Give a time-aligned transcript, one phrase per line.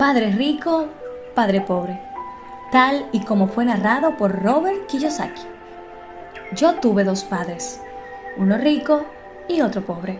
[0.00, 0.86] Padre rico,
[1.34, 2.00] padre pobre,
[2.72, 5.42] tal y como fue narrado por Robert Kiyosaki.
[6.52, 7.82] Yo tuve dos padres,
[8.38, 9.04] uno rico
[9.46, 10.18] y otro pobre.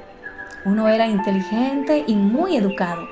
[0.67, 3.09] Uno era inteligente y muy educado.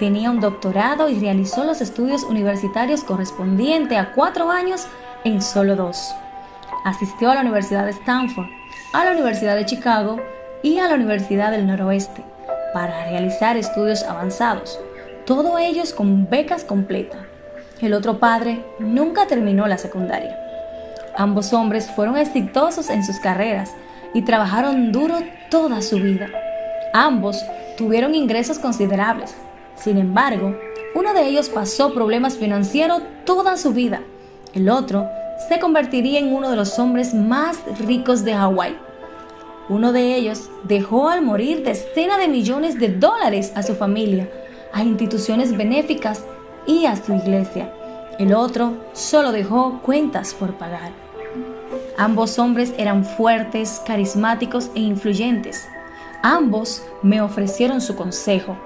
[0.00, 4.88] Tenía un doctorado y realizó los estudios universitarios correspondientes a cuatro años
[5.22, 6.12] en solo dos.
[6.84, 8.48] Asistió a la Universidad de Stanford,
[8.92, 10.20] a la Universidad de Chicago
[10.64, 12.24] y a la Universidad del Noroeste
[12.74, 14.80] para realizar estudios avanzados,
[15.30, 17.20] todos ellos con becas completas.
[17.80, 20.36] El otro padre nunca terminó la secundaria.
[21.16, 23.70] Ambos hombres fueron exitosos en sus carreras
[24.12, 26.26] y trabajaron duro toda su vida.
[26.92, 27.44] Ambos
[27.78, 29.32] tuvieron ingresos considerables.
[29.76, 30.58] Sin embargo,
[30.96, 34.00] uno de ellos pasó problemas financieros toda su vida.
[34.52, 35.08] El otro
[35.48, 38.76] se convertiría en uno de los hombres más ricos de Hawái.
[39.68, 44.28] Uno de ellos dejó al morir decenas de millones de dólares a su familia,
[44.72, 46.24] a instituciones benéficas
[46.66, 47.72] y a su iglesia.
[48.18, 50.92] El otro solo dejó cuentas por pagar.
[51.96, 55.68] Ambos hombres eran fuertes, carismáticos e influyentes.
[56.22, 58.56] Ambos me ofrecieron su consejo,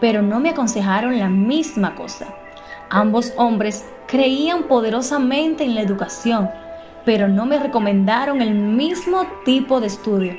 [0.00, 2.26] pero no me aconsejaron la misma cosa.
[2.90, 6.50] Ambos hombres creían poderosamente en la educación,
[7.04, 10.34] pero no me recomendaron el mismo tipo de estudio.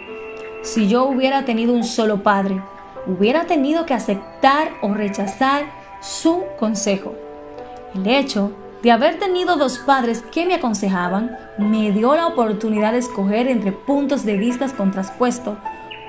[0.63, 2.61] Si yo hubiera tenido un solo padre,
[3.07, 5.65] hubiera tenido que aceptar o rechazar
[6.01, 7.13] su consejo.
[7.95, 8.51] El hecho
[8.83, 13.71] de haber tenido dos padres que me aconsejaban me dio la oportunidad de escoger entre
[13.71, 15.57] puntos de vista contrapuestos,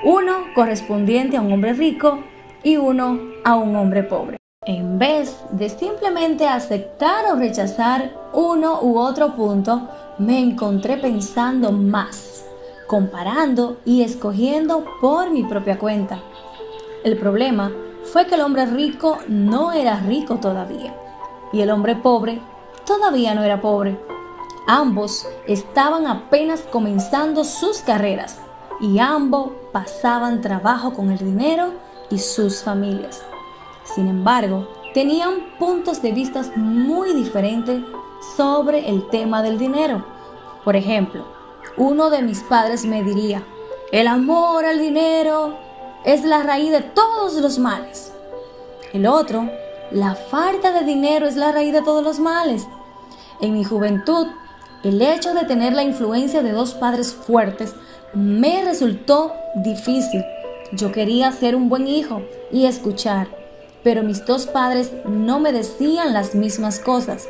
[0.04, 2.19] uno correspondiente a un hombre rico
[2.62, 4.36] y uno a un hombre pobre.
[4.66, 9.88] En vez de simplemente aceptar o rechazar uno u otro punto,
[10.19, 12.44] me encontré pensando más,
[12.86, 16.20] comparando y escogiendo por mi propia cuenta.
[17.04, 17.70] El problema
[18.12, 20.94] fue que el hombre rico no era rico todavía
[21.52, 22.41] y el hombre pobre
[22.84, 23.98] todavía no era pobre.
[24.66, 28.41] Ambos estaban apenas comenzando sus carreras
[28.81, 31.72] y ambos pasaban trabajo con el dinero
[32.10, 33.22] y sus familias.
[33.84, 37.82] Sin embargo, tenían puntos de vista muy diferentes
[38.37, 40.04] sobre el tema del dinero.
[40.64, 41.25] Por ejemplo,
[41.76, 43.42] uno de mis padres me diría,
[43.92, 45.68] el amor al dinero
[46.08, 48.12] es la raíz de todos los males.
[48.94, 49.50] El otro,
[49.91, 52.66] la falta de dinero es la raíz de todos los males.
[53.42, 54.26] En mi juventud,
[54.84, 57.74] el hecho de tener la influencia de dos padres fuertes
[58.14, 60.24] me resultó difícil.
[60.72, 63.28] Yo quería ser un buen hijo y escuchar,
[63.84, 67.28] pero mis dos padres no me decían las mismas cosas.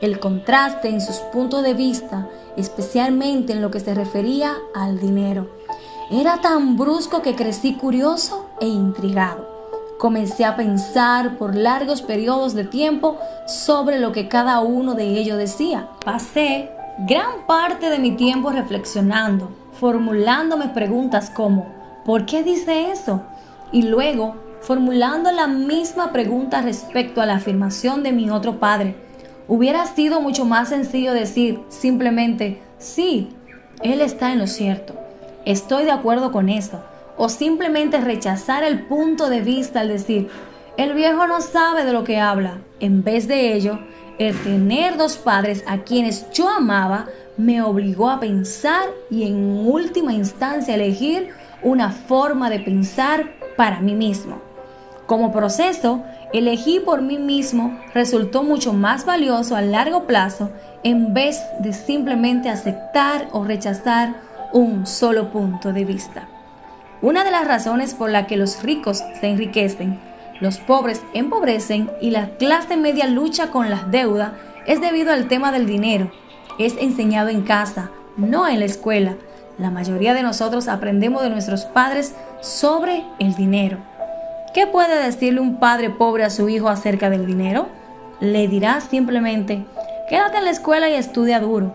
[0.00, 5.55] El contraste en sus puntos de vista, especialmente en lo que se refería al dinero,
[6.10, 9.48] era tan brusco que crecí curioso e intrigado.
[9.98, 15.36] Comencé a pensar por largos periodos de tiempo sobre lo que cada uno de ellos
[15.36, 15.88] decía.
[16.04, 21.66] Pasé gran parte de mi tiempo reflexionando, formulándome preguntas como
[22.04, 23.22] ¿por qué dice eso?
[23.72, 28.96] Y luego formulando la misma pregunta respecto a la afirmación de mi otro padre.
[29.48, 33.30] Hubiera sido mucho más sencillo decir simplemente, sí,
[33.82, 34.94] él está en lo cierto,
[35.46, 36.82] estoy de acuerdo con eso,
[37.16, 40.28] o simplemente rechazar el punto de vista al decir,
[40.76, 42.58] el viejo no sabe de lo que habla.
[42.80, 43.78] En vez de ello,
[44.18, 47.06] el tener dos padres a quienes yo amaba
[47.38, 51.30] me obligó a pensar y en última instancia elegir
[51.62, 54.42] una forma de pensar para mí mismo.
[55.06, 56.02] Como proceso,
[56.32, 60.50] elegí por mí mismo resultó mucho más valioso a largo plazo
[60.82, 64.25] en vez de simplemente aceptar o rechazar
[64.56, 66.28] un solo punto de vista.
[67.02, 70.00] Una de las razones por la que los ricos se enriquecen,
[70.40, 74.32] los pobres empobrecen y la clase media lucha con las deudas
[74.66, 76.10] es debido al tema del dinero.
[76.58, 79.16] Es enseñado en casa, no en la escuela.
[79.58, 83.76] La mayoría de nosotros aprendemos de nuestros padres sobre el dinero.
[84.54, 87.68] ¿Qué puede decirle un padre pobre a su hijo acerca del dinero?
[88.20, 89.66] Le dirá simplemente,
[90.08, 91.74] quédate en la escuela y estudia duro.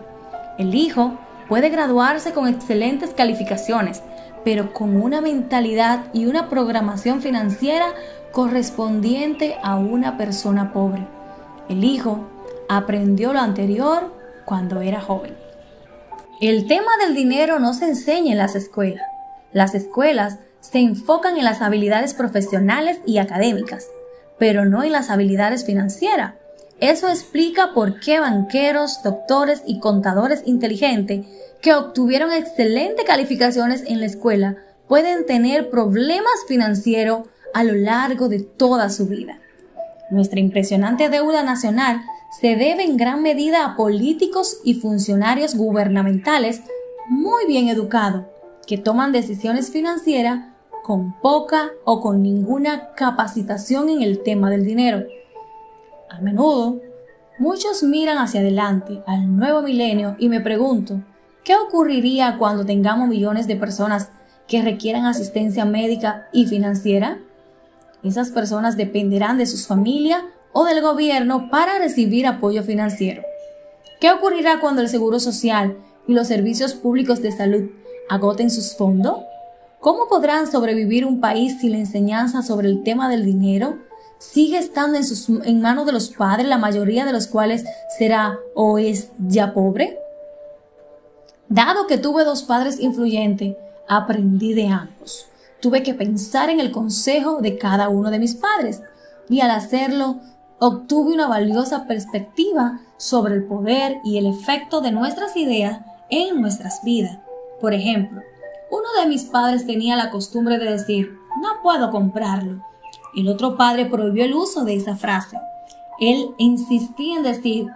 [0.58, 1.16] El hijo
[1.52, 4.02] puede graduarse con excelentes calificaciones,
[4.42, 7.88] pero con una mentalidad y una programación financiera
[8.32, 11.06] correspondiente a una persona pobre.
[11.68, 12.26] El hijo
[12.70, 14.14] aprendió lo anterior
[14.46, 15.36] cuando era joven.
[16.40, 19.04] El tema del dinero no se enseña en las escuelas.
[19.52, 23.88] Las escuelas se enfocan en las habilidades profesionales y académicas,
[24.38, 26.32] pero no en las habilidades financieras.
[26.82, 31.24] Eso explica por qué banqueros, doctores y contadores inteligentes
[31.60, 34.56] que obtuvieron excelentes calificaciones en la escuela
[34.88, 39.38] pueden tener problemas financieros a lo largo de toda su vida.
[40.10, 42.02] Nuestra impresionante deuda nacional
[42.40, 46.62] se debe en gran medida a políticos y funcionarios gubernamentales
[47.08, 48.24] muy bien educados
[48.66, 50.46] que toman decisiones financieras
[50.82, 55.06] con poca o con ninguna capacitación en el tema del dinero.
[56.12, 56.78] A menudo,
[57.38, 61.00] muchos miran hacia adelante al nuevo milenio y me pregunto,
[61.42, 64.10] ¿qué ocurriría cuando tengamos millones de personas
[64.46, 67.18] que requieran asistencia médica y financiera?
[68.02, 70.22] Esas personas dependerán de sus familias
[70.52, 73.22] o del gobierno para recibir apoyo financiero.
[73.98, 77.70] ¿Qué ocurrirá cuando el Seguro Social y los servicios públicos de salud
[78.10, 79.16] agoten sus fondos?
[79.80, 83.78] ¿Cómo podrán sobrevivir un país si la enseñanza sobre el tema del dinero
[84.30, 87.64] sigue estando en, sus, en manos de los padres, la mayoría de los cuales
[87.98, 89.98] será o es ya pobre?
[91.48, 93.56] Dado que tuve dos padres influyentes,
[93.88, 95.26] aprendí de ambos.
[95.60, 98.80] Tuve que pensar en el consejo de cada uno de mis padres
[99.28, 100.20] y al hacerlo
[100.58, 106.82] obtuve una valiosa perspectiva sobre el poder y el efecto de nuestras ideas en nuestras
[106.84, 107.18] vidas.
[107.60, 108.22] Por ejemplo,
[108.70, 112.64] uno de mis padres tenía la costumbre de decir, no puedo comprarlo.
[113.14, 115.38] El otro padre prohibió el uso de esa frase.
[116.00, 117.66] Él insistía en decir,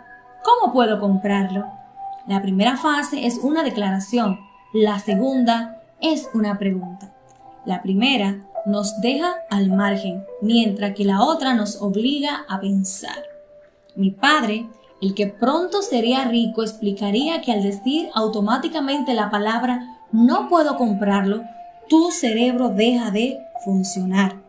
[0.42, 1.66] ¿cómo puedo comprarlo?
[2.26, 4.40] La primera fase es una declaración,
[4.72, 7.12] la segunda es una pregunta.
[7.64, 13.22] La primera nos deja al margen, mientras que la otra nos obliga a pensar.
[13.94, 14.66] Mi padre,
[15.00, 21.42] el que pronto sería rico, explicaría que al decir automáticamente la palabra no puedo comprarlo,
[21.88, 24.45] tu cerebro deja de funcionar.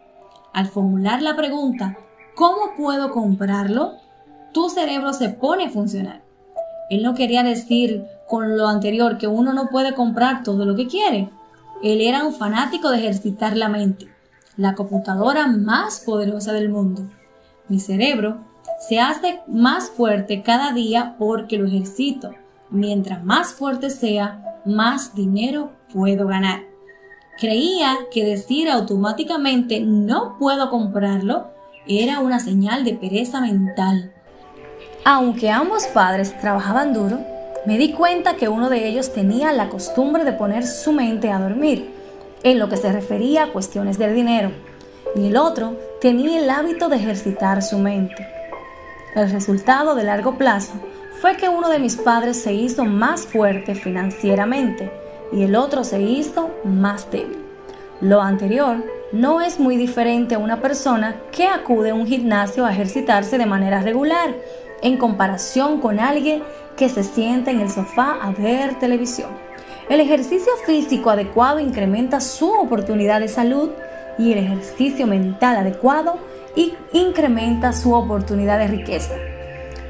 [0.58, 2.00] Al formular la pregunta,
[2.34, 3.98] ¿cómo puedo comprarlo?
[4.54, 6.24] Tu cerebro se pone a funcionar.
[6.90, 10.88] Él no quería decir con lo anterior que uno no puede comprar todo lo que
[10.88, 11.30] quiere.
[11.84, 14.08] Él era un fanático de ejercitar la mente,
[14.56, 17.04] la computadora más poderosa del mundo.
[17.68, 18.40] Mi cerebro
[18.80, 22.32] se hace más fuerte cada día porque lo ejercito.
[22.72, 26.67] Mientras más fuerte sea, más dinero puedo ganar.
[27.40, 31.46] Creía que decir automáticamente no puedo comprarlo
[31.88, 34.12] era una señal de pereza mental.
[35.06, 37.20] Aunque ambos padres trabajaban duro,
[37.68, 41.38] me di cuenta que uno de ellos tenía la costumbre de poner su mente a
[41.38, 41.94] dormir,
[42.42, 44.52] en lo que se refería a cuestiones del dinero,
[45.16, 48.28] y el otro tenía el hábito de ejercitar su mente.
[49.16, 50.74] El resultado de largo plazo
[51.22, 54.92] fue que uno de mis padres se hizo más fuerte financieramente
[55.32, 57.38] y el otro se hizo más débil.
[58.02, 58.78] Lo anterior
[59.12, 63.46] no es muy diferente a una persona que acude a un gimnasio a ejercitarse de
[63.46, 64.36] manera regular
[64.82, 66.44] en comparación con alguien
[66.76, 69.30] que se sienta en el sofá a ver televisión.
[69.90, 73.70] El ejercicio físico adecuado incrementa su oportunidad de salud
[74.20, 76.18] y el ejercicio mental adecuado
[76.92, 79.14] incrementa su oportunidad de riqueza.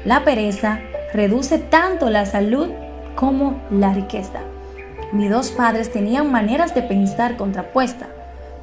[0.04, 0.80] La pereza
[1.12, 2.68] reduce tanto la salud
[3.16, 4.40] como la riqueza.
[5.10, 8.08] Mis dos padres tenían maneras de pensar contrapuestas.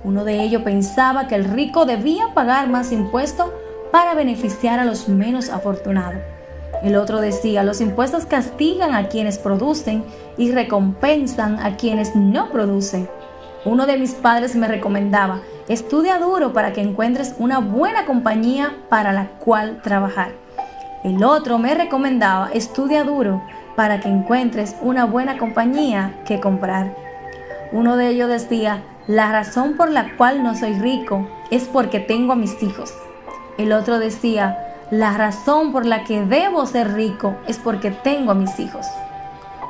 [0.04, 3.50] Uno de ellos pensaba que el rico debía pagar más impuestos
[3.92, 6.22] para beneficiar a los menos afortunados.
[6.84, 10.04] El otro decía, los impuestos castigan a quienes producen
[10.38, 13.10] y recompensan a quienes no producen.
[13.66, 19.14] Uno de mis padres me recomendaba, estudia duro para que encuentres una buena compañía para
[19.14, 20.34] la cual trabajar.
[21.04, 23.42] El otro me recomendaba, estudia duro
[23.76, 26.96] para que encuentres una buena compañía que comprar.
[27.72, 32.34] Uno de ellos decía, la razón por la cual no soy rico es porque tengo
[32.34, 32.94] a mis hijos.
[33.58, 34.58] El otro decía,
[34.92, 38.86] la razón por la que debo ser rico es porque tengo a mis hijos.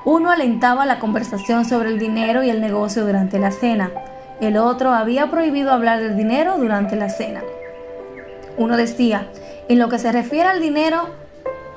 [0.03, 3.91] Uno alentaba la conversación sobre el dinero y el negocio durante la cena.
[4.39, 7.41] El otro había prohibido hablar del dinero durante la cena.
[8.57, 9.27] Uno decía,
[9.67, 11.09] en lo que se refiere al dinero,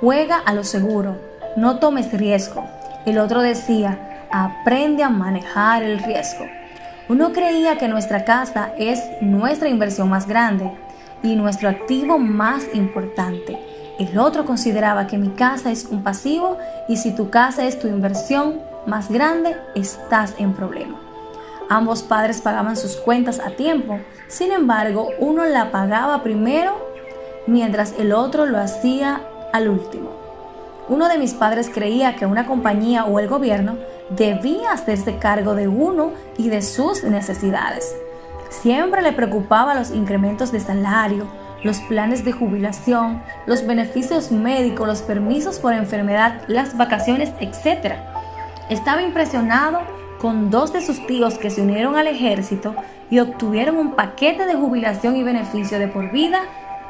[0.00, 1.16] juega a lo seguro,
[1.59, 2.65] no tomes riesgo.
[3.05, 6.47] El otro decía, aprende a manejar el riesgo.
[7.09, 10.71] Uno creía que nuestra casa es nuestra inversión más grande
[11.23, 13.59] y nuestro activo más importante.
[13.99, 17.88] El otro consideraba que mi casa es un pasivo y si tu casa es tu
[17.88, 21.00] inversión más grande, estás en problema.
[21.69, 23.99] Ambos padres pagaban sus cuentas a tiempo,
[24.29, 26.77] sin embargo, uno la pagaba primero
[27.47, 29.23] mientras el otro lo hacía
[29.53, 30.17] al último.
[30.88, 33.76] Uno de mis padres creía que una compañía o el gobierno
[34.09, 37.95] debía hacerse cargo de uno y de sus necesidades.
[38.49, 41.26] Siempre le preocupaba los incrementos de salario,
[41.62, 47.97] los planes de jubilación, los beneficios médicos, los permisos por enfermedad, las vacaciones, etc.
[48.71, 49.80] Estaba impresionado
[50.18, 52.75] con dos de sus tíos que se unieron al ejército
[53.11, 56.40] y obtuvieron un paquete de jubilación y beneficio de por vida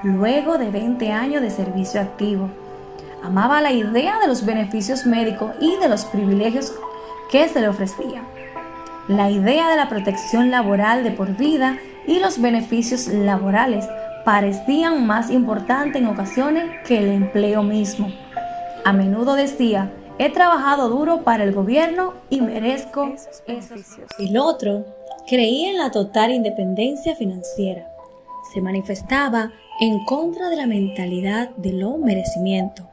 [0.05, 2.49] luego de 20 años de servicio activo.
[3.23, 6.73] Amaba la idea de los beneficios médicos y de los privilegios
[7.31, 8.27] que se le ofrecían.
[9.09, 13.87] La idea de la protección laboral de por vida y los beneficios laborales
[14.25, 18.09] parecían más importantes en ocasiones que el empleo mismo.
[18.85, 24.11] A menudo decía, he trabajado duro para el gobierno y merezco esos beneficios.
[24.19, 24.87] El otro
[25.27, 27.89] creía en la total independencia financiera.
[28.53, 32.88] Se manifestaba en contra de la mentalidad de lo merecimiento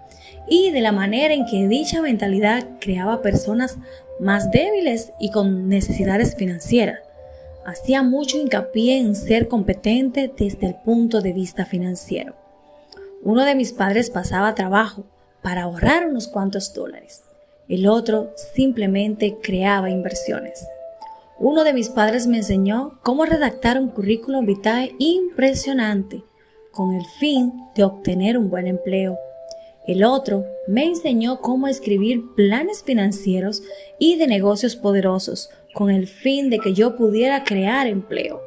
[0.48, 3.78] y de la manera en que dicha mentalidad creaba personas
[4.20, 7.00] más débiles y con necesidades financieras.
[7.66, 12.36] Hacía mucho hincapié en ser competente desde el punto de vista financiero.
[13.24, 15.06] Uno de mis padres pasaba trabajo
[15.42, 17.24] para ahorrar unos cuantos dólares.
[17.68, 20.68] El otro simplemente creaba inversiones.
[21.40, 26.24] Uno de mis padres me enseñó cómo redactar un currículum vitae impresionante
[26.72, 29.18] con el fin de obtener un buen empleo
[29.88, 33.64] el otro me enseñó cómo escribir planes financieros
[34.00, 38.42] y de negocios poderosos con el fin de que yo pudiera crear empleo.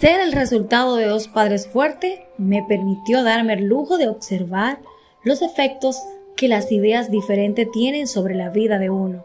[0.00, 4.80] Ser el resultado de dos padres fuertes me permitió darme el lujo de observar
[5.24, 5.98] los efectos
[6.36, 9.24] que las ideas diferentes tienen sobre la vida de uno.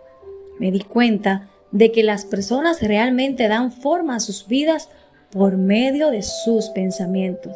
[0.60, 4.90] Me di cuenta de que las personas realmente dan forma a sus vidas
[5.32, 7.54] por medio de sus pensamientos.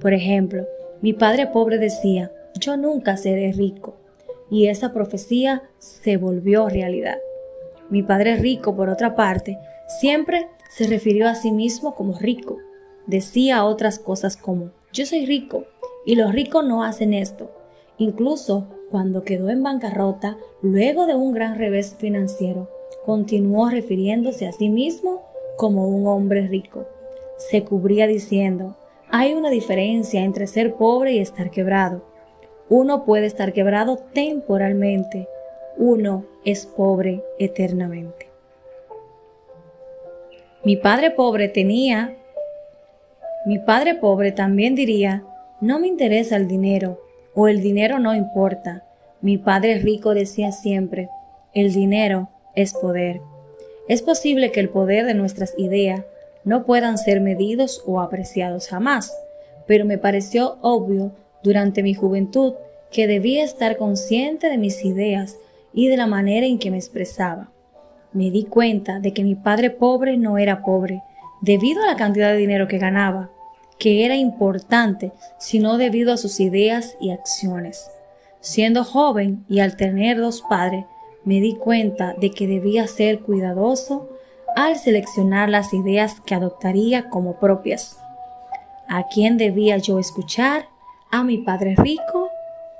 [0.00, 0.66] Por ejemplo,
[1.02, 3.96] mi padre pobre decía, yo nunca seré rico.
[4.50, 7.18] Y esa profecía se volvió realidad.
[7.90, 9.58] Mi padre rico, por otra parte,
[10.00, 12.58] siempre se refirió a sí mismo como rico.
[13.06, 15.64] Decía otras cosas como, yo soy rico,
[16.04, 17.50] y los ricos no hacen esto.
[17.98, 22.68] Incluso cuando quedó en bancarrota, luego de un gran revés financiero,
[23.04, 25.22] continuó refiriéndose a sí mismo
[25.56, 26.86] como un hombre rico.
[27.36, 28.76] Se cubría diciendo,
[29.10, 32.04] hay una diferencia entre ser pobre y estar quebrado.
[32.68, 35.28] Uno puede estar quebrado temporalmente,
[35.76, 38.28] uno es pobre eternamente.
[40.64, 42.16] Mi padre pobre tenía,
[43.44, 45.22] mi padre pobre también diría,
[45.60, 47.00] no me interesa el dinero
[47.34, 48.84] o el dinero no importa.
[49.20, 51.08] Mi padre rico decía siempre,
[51.54, 53.20] el dinero es poder.
[53.88, 56.04] Es posible que el poder de nuestras ideas
[56.46, 59.12] no puedan ser medidos o apreciados jamás,
[59.66, 61.10] pero me pareció obvio
[61.42, 62.54] durante mi juventud
[62.90, 65.36] que debía estar consciente de mis ideas
[65.74, 67.50] y de la manera en que me expresaba.
[68.12, 71.02] Me di cuenta de que mi padre pobre no era pobre
[71.42, 73.30] debido a la cantidad de dinero que ganaba,
[73.76, 77.90] que era importante, sino debido a sus ideas y acciones.
[78.38, 80.84] Siendo joven y al tener dos padres,
[81.24, 84.15] me di cuenta de que debía ser cuidadoso
[84.56, 88.00] al seleccionar las ideas que adoptaría como propias.
[88.88, 90.64] ¿A quién debía yo escuchar?
[91.12, 92.30] ¿A mi padre rico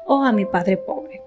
[0.06, 1.20] o a mi padre pobre?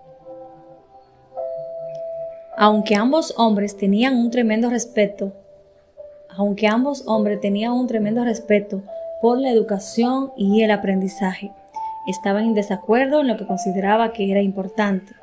[2.57, 5.33] Aunque ambos hombres tenían un tremendo respeto,
[6.35, 8.81] aunque ambos hombres tenían un tremendo respeto
[9.21, 11.51] por la educación y el aprendizaje,
[12.07, 15.13] estaban en desacuerdo en lo que consideraba que era importante.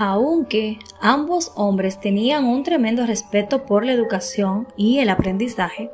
[0.00, 5.90] Aunque ambos hombres tenían un tremendo respeto por la educación y el aprendizaje,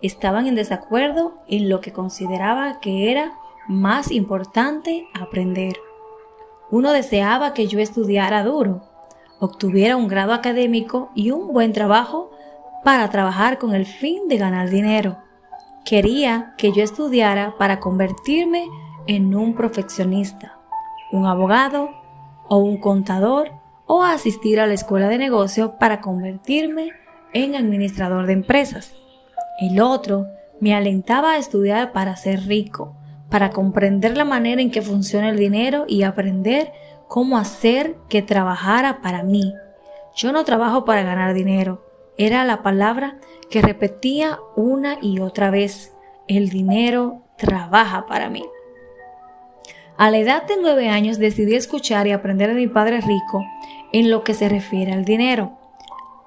[0.00, 3.32] estaban en desacuerdo en lo que consideraba que era
[3.66, 5.74] más importante aprender.
[6.70, 8.82] Uno deseaba que yo estudiara duro,
[9.40, 12.30] obtuviera un grado académico y un buen trabajo
[12.84, 15.18] para trabajar con el fin de ganar dinero.
[15.84, 18.68] Quería que yo estudiara para convertirme
[19.08, 20.60] en un profesionista,
[21.10, 21.97] un abogado
[22.48, 23.52] o un contador
[23.86, 26.90] o asistir a la escuela de negocio para convertirme
[27.32, 28.94] en administrador de empresas.
[29.60, 30.26] El otro
[30.60, 32.96] me alentaba a estudiar para ser rico,
[33.30, 36.72] para comprender la manera en que funciona el dinero y aprender
[37.08, 39.54] cómo hacer que trabajara para mí.
[40.14, 41.84] Yo no trabajo para ganar dinero.
[42.16, 43.18] Era la palabra
[43.50, 45.94] que repetía una y otra vez.
[46.26, 48.44] El dinero trabaja para mí.
[50.00, 53.44] A la edad de nueve años decidí escuchar y aprender de mi padre rico
[53.92, 55.58] en lo que se refiere al dinero.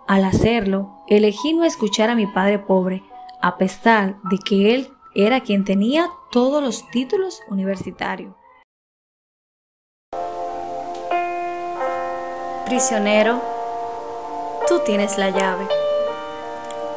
[0.09, 3.01] Al hacerlo, elegí no escuchar a mi padre pobre,
[3.41, 8.35] a pesar de que él era quien tenía todos los títulos universitarios.
[12.65, 13.41] Prisionero,
[14.67, 15.65] tú tienes la llave.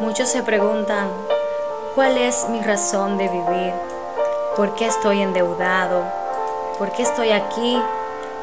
[0.01, 1.09] Muchos se preguntan,
[1.95, 3.73] ¿cuál es mi razón de vivir?
[4.57, 6.24] ¿Por qué estoy endeudado?
[6.79, 7.81] ¿Por qué estoy aquí?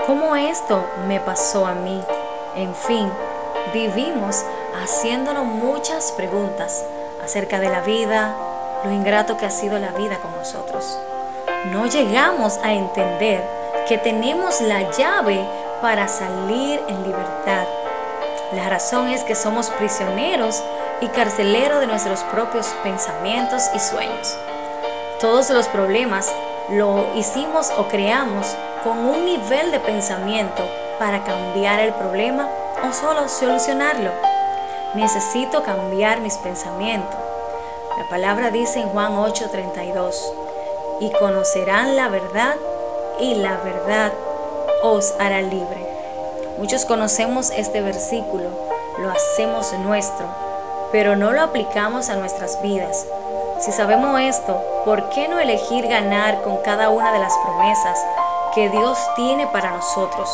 [0.07, 2.01] ¿Cómo esto me pasó a mí?
[2.55, 3.11] En fin,
[3.73, 4.45] vivimos
[4.81, 6.85] haciéndonos muchas preguntas
[7.21, 8.33] acerca de la vida,
[8.85, 10.97] lo ingrato que ha sido la vida con nosotros.
[11.73, 13.43] No llegamos a entender
[13.87, 15.45] que tenemos la llave
[15.81, 17.65] para salir en libertad.
[18.53, 20.63] La razón es que somos prisioneros
[21.01, 24.37] y carceleros de nuestros propios pensamientos y sueños.
[25.19, 26.31] Todos los problemas
[26.69, 30.63] lo hicimos o creamos con un nivel de pensamiento
[30.99, 32.47] para cambiar el problema
[32.87, 34.11] o solo solucionarlo.
[34.93, 37.19] Necesito cambiar mis pensamientos.
[37.97, 40.33] La palabra dice en Juan 8:32,
[41.01, 42.55] y conocerán la verdad
[43.19, 44.11] y la verdad
[44.83, 45.87] os hará libre.
[46.57, 48.49] Muchos conocemos este versículo,
[48.99, 50.27] lo hacemos nuestro,
[50.91, 53.07] pero no lo aplicamos a nuestras vidas.
[53.59, 57.99] Si sabemos esto, ¿por qué no elegir ganar con cada una de las promesas
[58.55, 60.29] que Dios tiene para nosotros?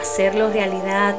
[0.00, 1.16] Hacerlo realidad,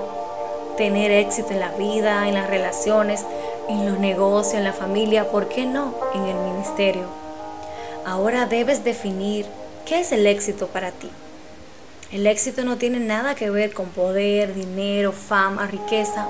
[0.78, 3.26] tener éxito en la vida, en las relaciones,
[3.68, 7.04] en los negocios, en la familia, ¿por qué no en el ministerio?
[8.06, 9.46] Ahora debes definir
[9.86, 11.10] qué es el éxito para ti.
[12.12, 16.28] El éxito no tiene nada que ver con poder, dinero, fama, riqueza.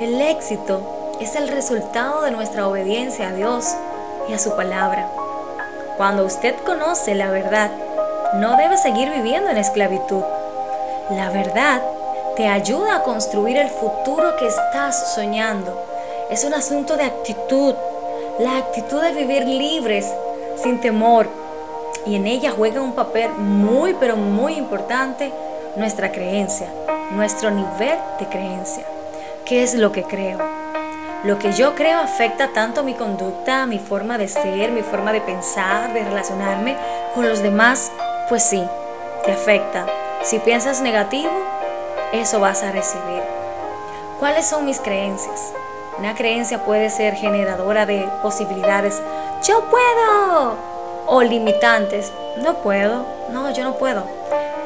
[0.00, 3.74] El éxito es el resultado de nuestra obediencia a Dios
[4.28, 5.08] y a su palabra.
[5.96, 7.70] Cuando usted conoce la verdad,
[8.34, 10.22] no debe seguir viviendo en esclavitud.
[11.10, 11.82] La verdad
[12.36, 15.80] te ayuda a construir el futuro que estás soñando.
[16.30, 17.74] Es un asunto de actitud,
[18.38, 20.12] la actitud de vivir libres,
[20.62, 21.28] sin temor,
[22.04, 25.32] y en ella juega un papel muy pero muy importante
[25.76, 26.68] nuestra creencia,
[27.12, 28.84] nuestro nivel de creencia.
[29.44, 30.55] ¿Qué es lo que creo?
[31.26, 35.20] Lo que yo creo afecta tanto mi conducta, mi forma de ser, mi forma de
[35.20, 36.76] pensar, de relacionarme
[37.16, 37.90] con los demás.
[38.28, 38.62] Pues sí,
[39.24, 39.86] te afecta.
[40.22, 41.32] Si piensas negativo,
[42.12, 43.24] eso vas a recibir.
[44.20, 45.52] ¿Cuáles son mis creencias?
[45.98, 49.02] Una creencia puede ser generadora de posibilidades.
[49.42, 50.54] Yo puedo,
[51.06, 52.12] o limitantes.
[52.36, 54.04] No puedo, no, yo no puedo.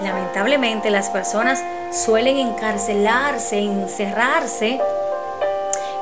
[0.03, 4.79] Lamentablemente las personas suelen encarcelarse, encerrarse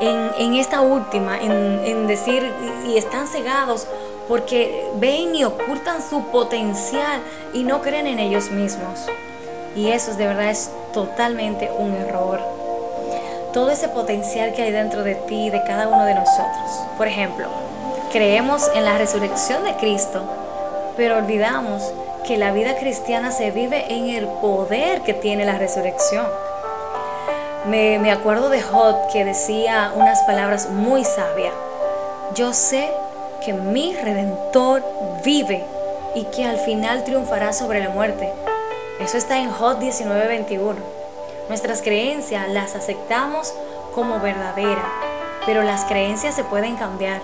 [0.00, 1.52] en, esta última, en,
[1.84, 2.52] en decir,
[2.86, 3.86] y están cegados
[4.28, 7.20] porque ven y ocultan su potencial
[7.54, 9.06] y no creen en ellos mismos.
[9.74, 12.40] Y eso de verdad es totalmente un error.
[13.52, 16.82] Todo ese potencial que hay dentro de ti, de cada uno de nosotros.
[16.96, 17.48] Por ejemplo,
[18.12, 20.22] Creemos en la resurrección de Cristo,
[20.96, 21.82] pero olvidamos
[22.26, 26.24] que la vida cristiana se vive en el poder que tiene la resurrección.
[27.68, 31.52] Me, acuerdo de Hot que decía unas palabras muy sabias.
[32.34, 32.90] Yo sé
[33.44, 34.82] que mi redentor
[35.22, 35.66] vive
[36.14, 38.32] y que al final triunfará sobre la muerte.
[39.00, 40.76] Eso está en Hot 19:21.
[41.50, 43.52] Nuestras creencias las aceptamos
[43.94, 44.90] como verdaderas,
[45.44, 47.20] pero las creencias se pueden cambiar.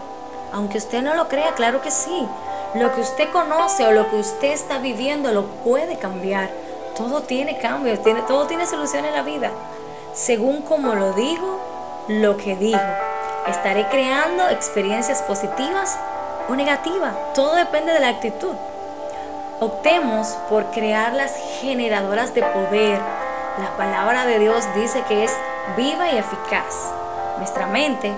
[0.52, 2.28] Aunque usted no lo crea, claro que sí.
[2.74, 6.50] Lo que usted conoce o lo que usted está viviendo lo puede cambiar.
[6.98, 9.50] Todo tiene cambios, tiene, todo tiene solución en la vida.
[10.14, 11.58] Según como lo digo,
[12.06, 12.78] lo que digo.
[13.48, 15.98] Estaré creando experiencias positivas
[16.48, 17.12] o negativas.
[17.34, 18.54] Todo depende de la actitud.
[19.58, 23.00] Optemos por crear las generadoras de poder.
[23.58, 25.32] La palabra de Dios dice que es
[25.76, 26.92] viva y eficaz.
[27.38, 28.12] Nuestra mente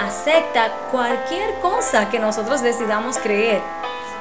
[0.00, 3.60] acepta cualquier cosa que nosotros decidamos creer.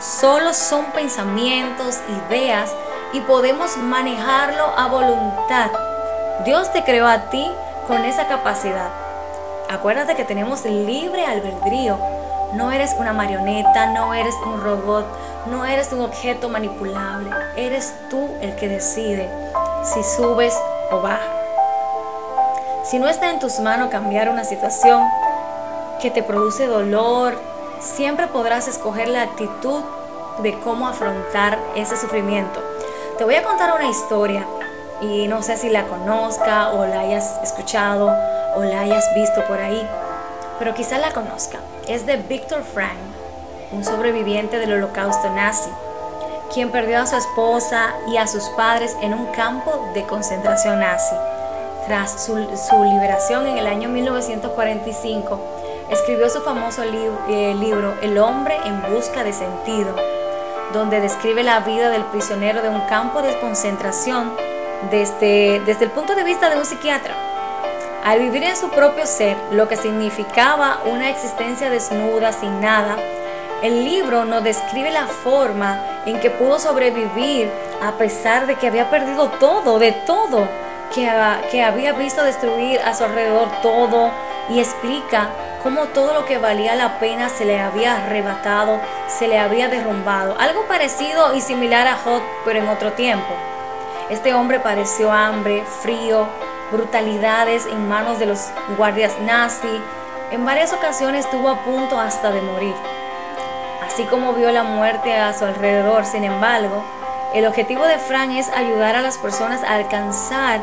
[0.02, 2.70] Solo son pensamientos, ideas
[3.14, 5.72] y podemos manejarlo a voluntad.
[6.46, 7.50] Dios te creó a ti
[7.88, 8.90] con esa capacidad.
[9.70, 11.98] Acuérdate que tenemos libre albedrío.
[12.54, 15.06] No eres una marioneta, no eres un robot,
[15.48, 17.30] no eres un objeto manipulable.
[17.56, 19.30] Eres tú el que decide
[19.84, 20.54] si subes
[20.92, 21.22] o bajas.
[22.84, 25.02] Si no está en tus manos cambiar una situación,
[26.02, 27.40] que te produce dolor,
[27.80, 29.82] siempre podrás escoger la actitud
[30.40, 32.62] de cómo afrontar ese sufrimiento.
[33.18, 34.46] Te voy a contar una historia
[35.04, 38.16] y no sé si la conozca o la hayas escuchado
[38.56, 39.86] o la hayas visto por ahí,
[40.60, 41.60] pero quizá la conozca.
[41.88, 42.98] Es de Viktor Frank,
[43.72, 45.70] un sobreviviente del holocausto nazi,
[46.54, 51.16] quien perdió a su esposa y a sus padres en un campo de concentración nazi.
[51.88, 55.40] Tras su, su liberación en el año 1945,
[55.90, 59.96] escribió su famoso eh, libro El hombre en busca de sentido,
[60.72, 64.32] donde describe la vida del prisionero de un campo de concentración
[64.90, 67.16] desde, desde el punto de vista de un psiquiatra.
[68.04, 72.98] Al vivir en su propio ser lo que significaba una existencia desnuda, sin nada,
[73.62, 77.50] el libro nos describe la forma en que pudo sobrevivir
[77.82, 80.50] a pesar de que había perdido todo, de todo,
[80.94, 81.10] que,
[81.50, 84.12] que había visto destruir a su alrededor todo
[84.50, 85.30] y explica
[85.64, 90.36] cómo todo lo que valía la pena se le había arrebatado, se le había derrumbado.
[90.38, 93.34] Algo parecido y similar a Hot, pero en otro tiempo.
[94.10, 96.28] Este hombre padeció hambre, frío,
[96.72, 99.82] brutalidades en manos de los guardias nazi.
[100.32, 102.76] En varias ocasiones estuvo a punto hasta de morir.
[103.86, 106.84] Así como vio la muerte a su alrededor, sin embargo,
[107.34, 110.60] el objetivo de Fran es ayudar a las personas a alcanzar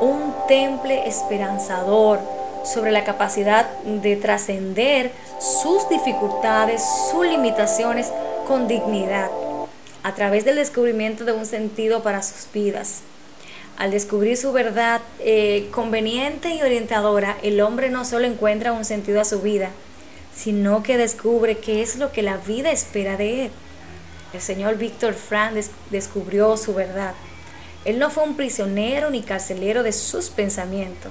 [0.00, 2.18] un temple esperanzador
[2.64, 8.12] sobre la capacidad de trascender sus dificultades, sus limitaciones
[8.46, 9.30] con dignidad,
[10.02, 13.02] a través del descubrimiento de un sentido para sus vidas.
[13.78, 19.20] Al descubrir su verdad eh, conveniente y orientadora, el hombre no solo encuentra un sentido
[19.20, 19.70] a su vida,
[20.34, 23.50] sino que descubre qué es lo que la vida espera de él.
[24.32, 25.54] El señor Víctor Frank
[25.90, 27.14] descubrió su verdad.
[27.84, 31.10] Él no fue un prisionero ni carcelero de sus pensamientos.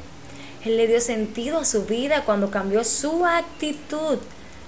[0.64, 4.20] Él le dio sentido a su vida cuando cambió su actitud,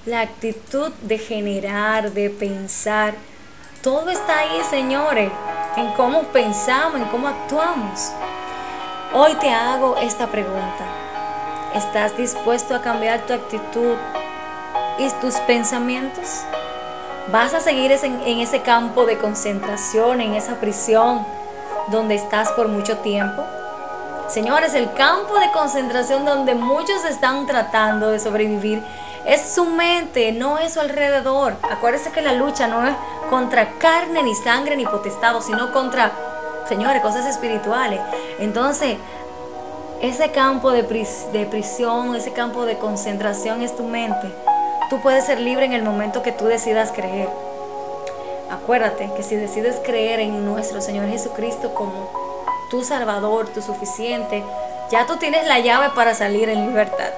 [0.05, 3.15] la actitud de generar, de pensar.
[3.83, 5.29] Todo está ahí, señores
[5.75, 8.11] en cómo pensamos, en cómo actuamos.
[9.13, 10.85] Hoy te hago esta pregunta.
[11.73, 13.95] ¿Estás dispuesto a cambiar tu actitud
[14.99, 16.43] y tus pensamientos?
[17.31, 21.25] ¿Vas a seguir en ese campo de concentración, en esa prisión
[21.87, 23.43] donde estás por mucho tiempo?
[24.27, 28.83] Señores, el campo de concentración donde muchos están tratando de sobrevivir
[29.25, 31.55] es su mente, no es su alrededor.
[31.69, 32.93] Acuérdense que la lucha no es
[33.29, 36.11] contra carne, ni sangre, ni potestado, sino contra,
[36.67, 38.01] señores, cosas espirituales.
[38.39, 38.97] Entonces,
[40.01, 40.83] ese campo de,
[41.31, 44.27] de prisión, ese campo de concentración es tu mente.
[44.89, 47.29] Tú puedes ser libre en el momento que tú decidas creer.
[48.51, 52.11] Acuérdate que si decides creer en nuestro Señor Jesucristo como
[52.69, 54.43] tu Salvador, tu suficiente,
[54.91, 57.09] ya tú tienes la llave para salir en libertad.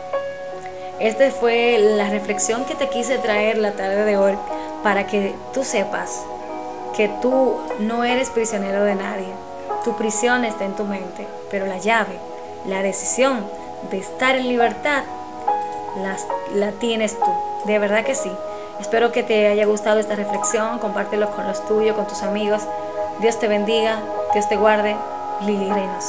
[0.99, 4.37] Esta fue la reflexión que te quise traer la tarde de hoy
[4.83, 6.23] para que tú sepas
[6.95, 9.27] que tú no eres prisionero de nadie.
[9.83, 12.17] Tu prisión está en tu mente, pero la llave,
[12.65, 13.45] la decisión
[13.91, 15.03] de estar en libertad,
[16.53, 17.31] la tienes tú.
[17.65, 18.31] De verdad que sí.
[18.79, 20.79] Espero que te haya gustado esta reflexión.
[20.79, 22.61] Compártelo con los tuyos, con tus amigos.
[23.19, 23.99] Dios te bendiga,
[24.33, 24.95] Dios te guarde.
[25.41, 25.69] Lili.